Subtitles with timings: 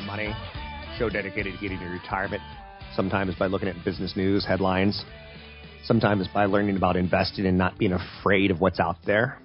[0.00, 0.34] Your Money,
[0.98, 2.42] show dedicated to getting your retirement.
[2.94, 5.04] Sometimes by looking at business news headlines,
[5.84, 9.40] sometimes by learning about investing and not being afraid of what's out there.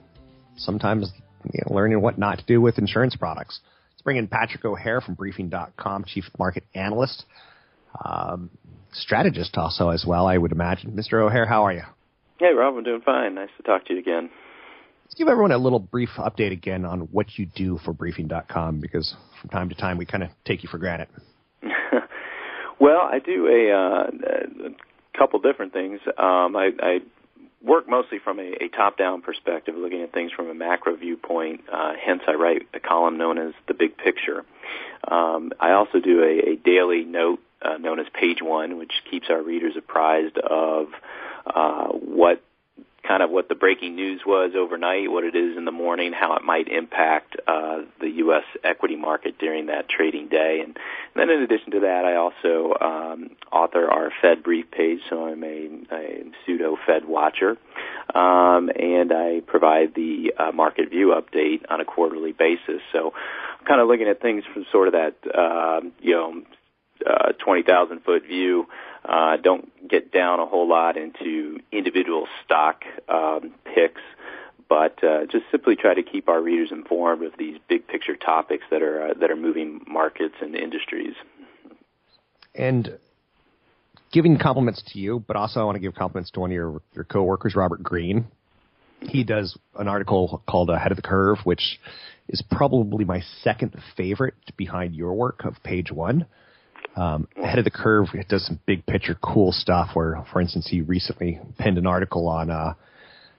[0.56, 1.12] Sometimes
[1.44, 3.60] you know, learning what not to do with insurance products.
[3.92, 7.26] Let's bring in Patrick O'Hare from Briefing.com, Chief Market Analyst,
[8.06, 8.50] um,
[8.94, 10.92] strategist also as well, I would imagine.
[10.92, 11.26] Mr.
[11.26, 11.84] O'Hare, how are you?
[12.40, 13.36] Hey, Rob, I'm doing fine.
[13.36, 14.30] Nice to talk to you again.
[15.06, 19.14] Let's give everyone a little brief update again on what you do for Briefing.com because
[19.40, 21.10] from time to time we kind of take you for granted.
[22.80, 26.00] well, I do a, uh, a couple different things.
[26.18, 27.00] Um, I, I
[27.64, 31.62] work mostly from a, a top-down perspective, looking at things from a macro viewpoint.
[31.72, 34.44] Uh, hence, I write a column known as the Big Picture.
[35.08, 39.28] Um, I also do a, a daily note uh, known as Page One, which keeps
[39.30, 40.88] our readers apprised of
[41.46, 42.42] uh, what
[43.08, 46.36] kind of what the breaking news was overnight, what it is in the morning, how
[46.36, 48.44] it might impact uh, the U.S.
[48.64, 50.62] equity market during that trading day.
[50.64, 50.78] And,
[51.16, 55.44] then in addition to that, I also um, author our Fed brief page, so I'm
[55.44, 57.58] a, a pseudo Fed watcher.
[58.14, 62.82] Um, and I provide the uh, market view update on a quarterly basis.
[62.92, 63.14] So
[63.60, 66.44] I'm kind of looking at things from sort of that, uh, you know,
[67.06, 68.66] uh, 20,000 foot view.
[69.04, 74.02] Uh, don't get down a whole lot into individual stock um, picks,
[74.68, 78.64] but uh, just simply try to keep our readers informed of these big picture topics
[78.72, 81.14] that are uh, that are moving markets and industries.
[82.56, 82.98] And
[84.12, 86.82] giving compliments to you, but also I want to give compliments to one of your
[86.94, 88.26] your coworkers, Robert Green.
[89.02, 91.80] He does an article called "Ahead of the Curve," which
[92.28, 96.26] is probably my second favorite behind your work of Page One
[96.96, 98.08] um, ahead of the curve.
[98.14, 99.90] It does some big picture cool stuff.
[99.94, 102.74] Where, for instance, he recently penned an article on, uh,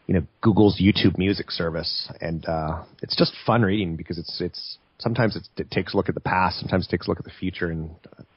[0.06, 4.78] you know, Google's YouTube Music service, and uh, it's just fun reading because it's it's
[4.98, 7.24] sometimes it's, it takes a look at the past, sometimes it takes a look at
[7.24, 7.90] the future, and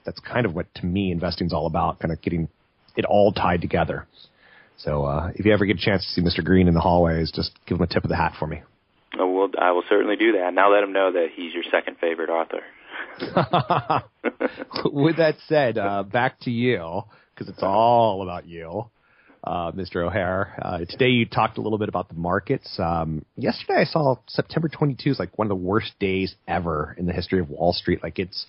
[0.06, 2.50] that's kind of what to me investing's all about, kind of getting
[2.96, 4.08] it all tied together.
[4.78, 6.44] So uh, if you ever get a chance to see Mr.
[6.44, 8.62] Green in the hallways, just give him a tip of the hat for me.
[9.18, 10.54] Oh, well, I will certainly do that.
[10.54, 12.62] Now let him know that he's your second favorite author.
[14.86, 17.02] With that said, uh, back to you
[17.34, 18.86] because it's all about you,
[19.44, 20.06] uh, Mr.
[20.08, 20.58] O'Hare.
[20.62, 22.78] Uh, today you talked a little bit about the markets.
[22.78, 27.06] Um, yesterday I saw September 22 is like one of the worst days ever in
[27.06, 28.02] the history of Wall Street.
[28.04, 28.46] Like it's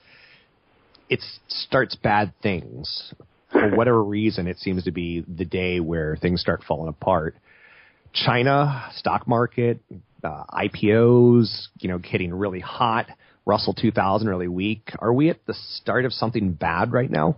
[1.08, 3.12] it starts bad things
[3.50, 4.46] for whatever reason.
[4.46, 7.36] It seems to be the day where things start falling apart.
[8.12, 9.80] China stock market,
[10.24, 13.06] uh, IPOs, you know, getting really hot.
[13.46, 14.92] Russell 2000 really weak.
[14.98, 17.36] Are we at the start of something bad right now?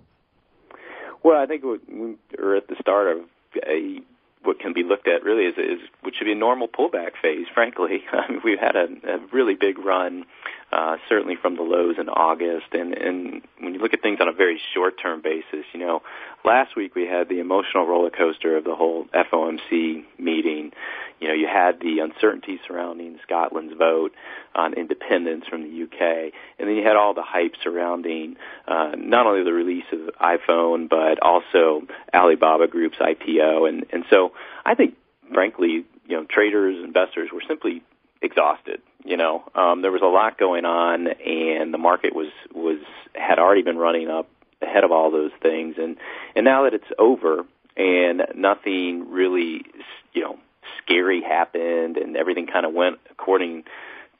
[1.25, 3.25] Well, I think we're at the start of
[3.67, 4.01] a
[4.45, 7.47] what can be looked at really is, is which should be a normal pullback phase.
[7.55, 10.25] Frankly, I mean, we've had a, a really big run,
[10.72, 14.28] uh, certainly from the lows in August, and and when you look at things on
[14.28, 16.00] a very short term basis, you know,
[16.44, 20.72] last week we had the emotional roller coaster of the whole FOMC meeting.
[21.21, 24.12] You know, you had the uncertainty surrounding Scotland's vote
[24.55, 28.37] on independence from the UK, and then you had all the hype surrounding
[28.67, 31.82] uh, not only the release of iPhone but also
[32.14, 34.32] Alibaba Group's IPO, and and so
[34.64, 34.94] I think,
[35.35, 37.82] frankly, you know, traders, investors were simply
[38.23, 38.81] exhausted.
[39.04, 42.78] You know, um, there was a lot going on, and the market was was
[43.14, 44.28] had already been running up
[44.60, 45.96] ahead of all those things, and
[46.37, 47.44] and now that it's over
[47.76, 49.64] and nothing really,
[50.12, 50.38] you know,
[50.82, 53.64] scary happened and everything kind of went according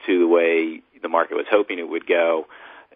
[0.05, 2.47] to the way the market was hoping it would go,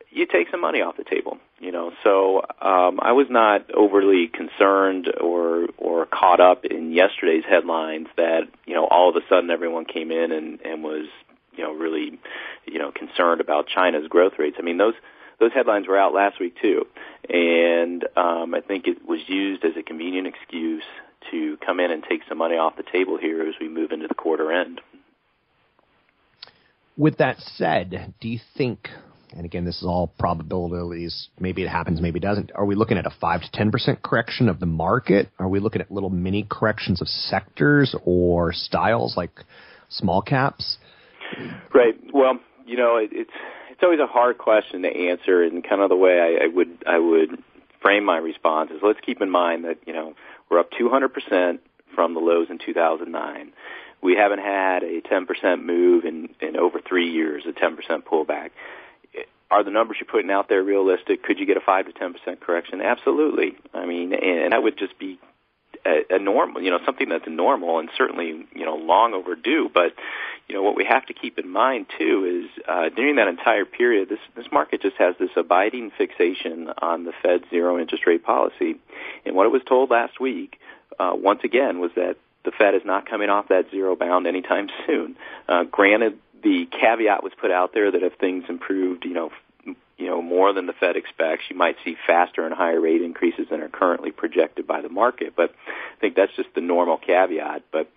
[0.10, 1.38] you take some money off the table.
[1.60, 7.44] You know, so um, I was not overly concerned or or caught up in yesterday's
[7.48, 11.08] headlines that you know all of a sudden everyone came in and and was
[11.58, 12.20] you know really
[12.66, 14.58] you know concerned about China's growth rates.
[14.60, 14.94] I mean those
[15.40, 16.86] those headlines were out last week too,
[17.30, 20.84] and um, I think it was used as a convenient excuse
[21.32, 24.08] to come in and take some money off the table here as we move into
[24.08, 24.82] the quarter end.
[26.98, 28.90] With that said, do you think
[29.34, 31.28] and again, this is all probabilities.
[31.40, 32.52] Maybe it happens, maybe it doesn't.
[32.56, 35.30] Are we looking at a 5 to 10% correction of the market?
[35.38, 39.32] Are we looking at little mini corrections of sectors or styles like
[39.90, 40.78] small caps?
[41.74, 41.96] Right.
[42.14, 43.32] Well, you know, it, it's
[43.72, 46.84] it's always a hard question to answer, and kind of the way I, I would
[46.88, 47.42] I would
[47.82, 50.16] frame my response is let's keep in mind that you know
[50.50, 51.60] we're up 200%
[51.94, 53.52] from the lows in 2009.
[54.02, 58.52] We haven't had a 10% move in in over three years, a 10% pullback
[59.50, 61.24] are the numbers you're putting out there realistic?
[61.24, 62.82] Could you get a five to ten percent correction?
[62.82, 63.56] Absolutely.
[63.74, 65.20] I mean, and that would just be
[65.86, 69.70] a, a normal, you know, something that's normal and certainly, you know, long overdue.
[69.74, 69.94] But,
[70.48, 73.66] you know, what we have to keep in mind too is uh, during that entire
[73.66, 78.24] period, this this market just has this abiding fixation on the Fed's zero interest rate
[78.24, 78.76] policy.
[79.26, 80.60] And what it was told last week,
[81.00, 84.70] uh, once again, was that the Fed is not coming off that zero bound anytime
[84.88, 85.18] soon.
[85.48, 89.32] Uh, granted, the caveat was put out there that if things improved, you know,
[89.98, 93.48] you know more than the Fed expects, you might see faster and higher rate increases
[93.50, 95.34] than are currently projected by the market.
[95.36, 97.64] But I think that's just the normal caveat.
[97.72, 97.90] But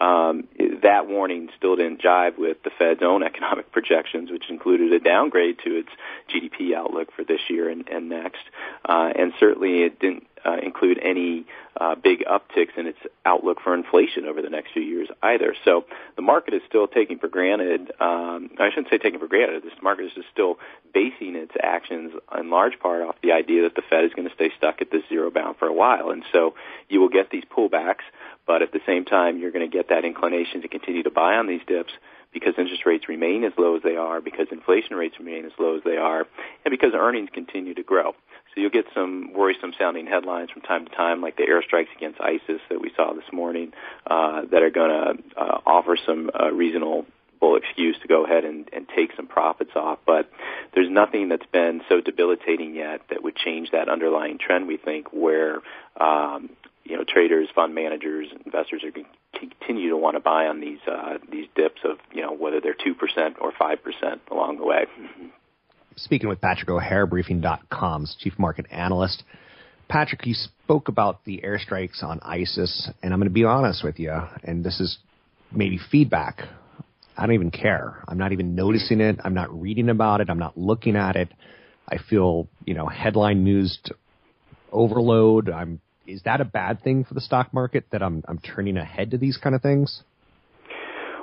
[0.00, 0.46] um,
[0.82, 5.58] that warning still didn't jive with the Fed's own economic projections, which included a downgrade
[5.64, 5.88] to its
[6.28, 8.42] GDP outlook for this year and, and next.
[8.84, 11.44] Uh, and certainly it didn't uh, include any
[11.80, 15.54] uh, big upticks in its outlook for inflation over the next few years either.
[15.64, 15.84] So
[16.16, 17.92] the market is still taking for granted.
[18.00, 19.62] Um, I shouldn't say taking for granted.
[19.62, 20.56] This market is just still
[20.94, 24.34] basing its actions in large part off the idea that the Fed is going to
[24.34, 26.54] stay stuck at this zero bound for a while, and so
[26.88, 28.06] you will get these pullbacks.
[28.46, 31.34] But at the same time, you're going to get that inclination to continue to buy
[31.34, 31.92] on these dips
[32.32, 35.76] because interest rates remain as low as they are, because inflation rates remain as low
[35.76, 36.26] as they are,
[36.64, 38.14] and because earnings continue to grow.
[38.54, 42.20] So you'll get some worrisome sounding headlines from time to time, like the airstrikes against
[42.20, 43.72] ISIS that we saw this morning,
[44.06, 47.06] uh, that are going to uh, offer some uh, reasonable
[47.40, 49.98] excuse to go ahead and, and take some profits off.
[50.06, 50.30] But
[50.74, 54.66] there's nothing that's been so debilitating yet that would change that underlying trend.
[54.66, 55.60] We think where
[56.00, 56.50] um,
[56.84, 60.60] you know traders, fund managers, investors are going to continue to want to buy on
[60.60, 64.58] these uh, these dips of you know whether they're two percent or five percent along
[64.58, 64.86] the way
[65.98, 69.22] speaking with Patrick O'Hare, Briefing.com's chief market analyst.
[69.88, 73.98] Patrick, you spoke about the airstrikes on ISIS, and I'm going to be honest with
[73.98, 74.12] you,
[74.44, 74.98] and this is
[75.50, 76.42] maybe feedback.
[77.16, 78.04] I don't even care.
[78.06, 79.18] I'm not even noticing it.
[79.24, 80.30] I'm not reading about it.
[80.30, 81.30] I'm not looking at it.
[81.88, 83.78] I feel, you know, headline news
[84.70, 85.48] overload.
[85.48, 89.10] I'm is that a bad thing for the stock market that I'm I'm turning ahead
[89.10, 90.02] to these kind of things?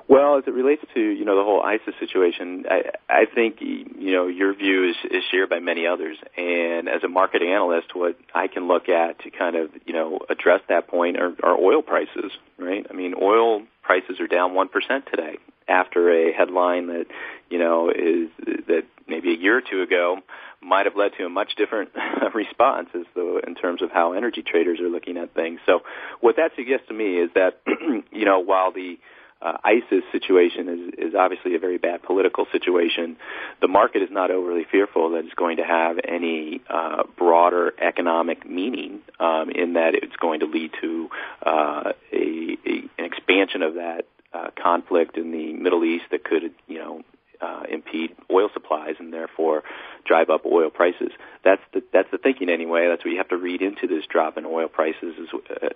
[0.07, 4.13] Well, as it relates to you know the whole ISIS situation, I, I think you
[4.13, 6.17] know your view is, is shared by many others.
[6.37, 10.19] And as a market analyst, what I can look at to kind of you know
[10.29, 12.85] address that point are, are oil prices, right?
[12.89, 15.37] I mean, oil prices are down one percent today
[15.67, 17.05] after a headline that
[17.49, 18.29] you know is
[18.67, 20.17] that maybe a year or two ago
[20.61, 21.89] might have led to a much different
[22.35, 25.59] response as though in terms of how energy traders are looking at things.
[25.65, 25.79] So
[26.21, 27.61] what that suggests to me is that
[28.11, 28.99] you know while the
[29.45, 33.15] uh, ISIS situation is, is obviously a very bad political situation.
[33.61, 38.49] The market is not overly fearful that it's going to have any uh, broader economic
[38.49, 41.09] meaning um, in that it's going to lead to
[41.45, 46.51] uh, a, a, an expansion of that uh, conflict in the Middle East that could,
[46.67, 47.03] you know,
[47.41, 49.63] uh, impede oil supplies and therefore
[50.05, 51.11] drive up oil prices.
[51.43, 52.87] That's the that's the thinking anyway.
[52.89, 55.27] That's what you have to read into this drop in oil prices as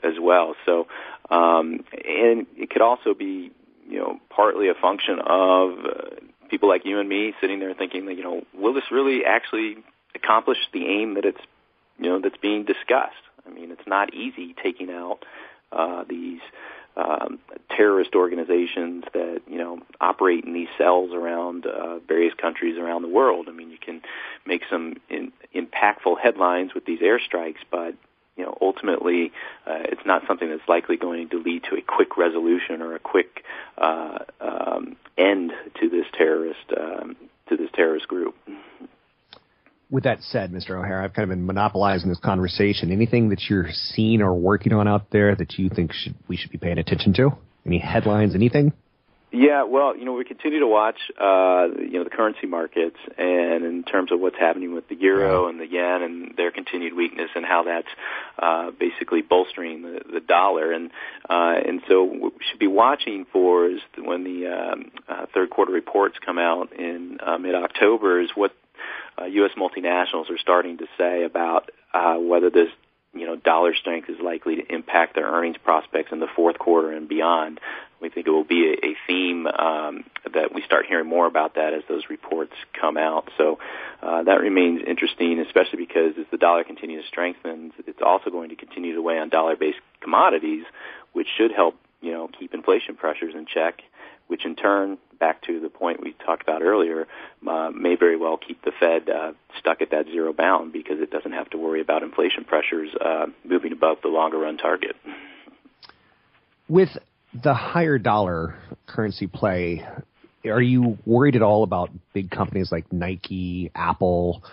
[0.04, 0.56] as well.
[0.66, 0.88] So,
[1.30, 3.52] um, and it could also be
[3.90, 6.16] you know partly a function of uh,
[6.50, 9.78] people like you and me sitting there thinking that you know will this really actually
[10.16, 11.42] accomplish the aim that it's
[11.98, 13.16] you know that's being discussed.
[13.46, 15.20] I mean, it's not easy taking out
[15.72, 16.40] uh, these
[16.96, 17.40] um,
[17.76, 23.10] terrorist organizations that you know operate in these cells around uh, various countries around the
[23.10, 23.48] world.
[23.50, 24.02] I mean, you can
[24.46, 27.96] make some in, impactful headlines with these airstrikes, but
[28.62, 29.32] ultimately
[29.66, 33.00] uh, it's not something that's likely going to lead to a quick resolution or a
[33.00, 33.44] quick
[33.78, 37.16] uh, um, end to this terrorist um,
[37.48, 38.36] to this terrorist group
[39.92, 40.72] with that said, Mr.
[40.72, 42.92] O'Hara, I've kind of been monopolizing this conversation.
[42.92, 46.52] Anything that you're seeing or working on out there that you think should, we should
[46.52, 47.32] be paying attention to?
[47.66, 48.36] Any headlines?
[48.36, 48.74] Anything?
[49.32, 53.64] Yeah, well, you know, we continue to watch, uh, you know, the currency markets, and
[53.64, 57.30] in terms of what's happening with the euro and the yen and their continued weakness,
[57.36, 57.88] and how that's
[58.40, 60.90] uh, basically bolstering the, the dollar, and
[61.30, 65.52] uh, and so what we should be watching for is when the um, uh, third
[65.52, 68.52] quarter reports come out in uh, mid-October is what
[69.22, 69.52] uh, U.S.
[69.56, 72.70] multinationals are starting to say about uh, whether this
[73.14, 76.92] you know dollar strength is likely to impact their earnings prospects in the fourth quarter
[76.92, 77.60] and beyond.
[78.02, 81.56] We think it will be a, a theme um, that we start hearing more about
[81.56, 83.30] that as those reports come out.
[83.38, 83.60] So
[84.02, 88.50] uh, that remains interesting, especially because as the dollar continues to strengthen, it's also going
[88.50, 90.64] to continue to weigh on dollar-based commodities,
[91.14, 93.82] which should help you know keep inflation pressures in check.
[94.28, 97.08] Which in turn, back to the point we talked about earlier,
[97.48, 101.10] uh, may very well keep the Fed uh, stuck at that zero bound because it
[101.10, 104.96] doesn't have to worry about inflation pressures uh, moving above the longer run target.
[106.68, 106.96] With
[107.44, 108.56] the higher dollar
[108.88, 109.86] currency play,
[110.46, 114.44] are you worried at all about big companies like Nike, Apple,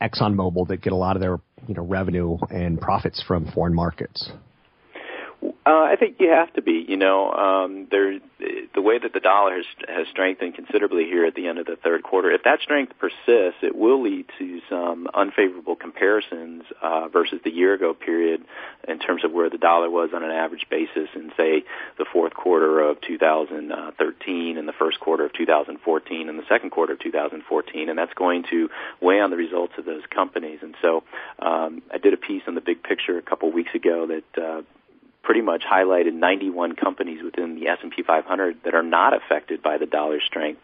[0.00, 4.30] ExxonMobil that get a lot of their you know revenue and profits from foreign markets?
[5.42, 6.84] Uh, I think you have to be.
[6.86, 8.35] You know, um, there the
[8.86, 12.04] way that the dollar has has strengthened considerably here at the end of the third
[12.04, 12.30] quarter.
[12.30, 17.74] If that strength persists, it will lead to some unfavorable comparisons uh, versus the year
[17.74, 18.44] ago period
[18.86, 21.64] in terms of where the dollar was on an average basis in say
[21.98, 26.92] the fourth quarter of 2013 and the first quarter of 2014 and the second quarter
[26.92, 28.68] of 2014, and that's going to
[29.00, 30.60] weigh on the results of those companies.
[30.62, 31.02] And so,
[31.40, 34.42] um, I did a piece on the big picture a couple weeks ago that.
[34.42, 34.62] Uh,
[35.26, 39.84] pretty much highlighted 91 companies within the S&P 500 that are not affected by the
[39.84, 40.60] dollar strength,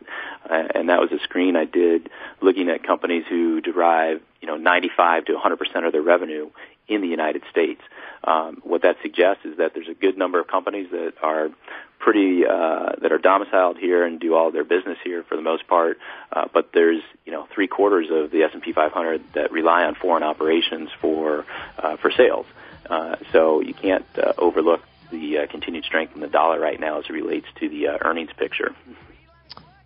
[0.49, 2.09] uh, and that was a screen I did
[2.41, 6.49] looking at companies who derive, you know, 95 to 100 percent of their revenue
[6.87, 7.81] in the United States.
[8.23, 11.51] Um, what that suggests is that there's a good number of companies that are
[11.99, 15.67] pretty uh, that are domiciled here and do all their business here for the most
[15.67, 15.99] part,
[16.33, 20.23] uh, but there's you know three quarters of the S&P 500 that rely on foreign
[20.23, 21.45] operations for
[21.79, 22.47] uh, for sales.
[22.93, 24.81] Uh, so you can't uh, overlook
[25.11, 27.99] the uh, continued strength in the dollar right now as it relates to the uh,
[28.03, 28.77] earnings picture.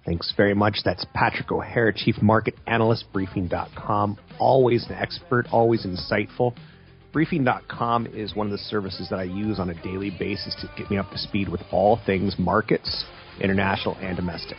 [0.04, 0.78] Thanks very much.
[0.84, 4.18] That's Patrick O'Hare, Chief Market Analyst, Briefing.com.
[4.40, 6.56] Always an expert, always insightful.
[7.12, 10.90] Briefing.com is one of the services that I use on a daily basis to get
[10.90, 13.04] me up to speed with all things markets,
[13.40, 14.58] international and domestic.